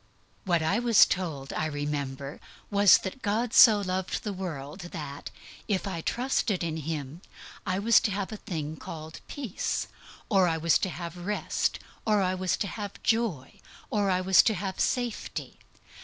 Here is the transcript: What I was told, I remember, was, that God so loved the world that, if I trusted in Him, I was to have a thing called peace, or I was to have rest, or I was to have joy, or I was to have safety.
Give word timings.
What 0.45 0.63
I 0.63 0.79
was 0.79 1.05
told, 1.05 1.53
I 1.53 1.67
remember, 1.67 2.39
was, 2.71 2.97
that 2.97 3.21
God 3.21 3.53
so 3.53 3.79
loved 3.81 4.23
the 4.23 4.33
world 4.33 4.79
that, 4.89 5.29
if 5.67 5.85
I 5.87 6.01
trusted 6.01 6.63
in 6.63 6.77
Him, 6.77 7.21
I 7.67 7.77
was 7.77 7.99
to 7.99 8.11
have 8.11 8.31
a 8.31 8.37
thing 8.37 8.77
called 8.77 9.19
peace, 9.27 9.87
or 10.27 10.47
I 10.47 10.57
was 10.57 10.79
to 10.79 10.89
have 10.89 11.17
rest, 11.17 11.77
or 12.03 12.19
I 12.23 12.33
was 12.33 12.57
to 12.57 12.67
have 12.67 13.03
joy, 13.03 13.59
or 13.91 14.09
I 14.09 14.21
was 14.21 14.41
to 14.41 14.55
have 14.55 14.79
safety. 14.79 15.59